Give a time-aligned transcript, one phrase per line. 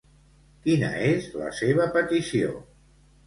[0.63, 2.49] Quina és la seva petició?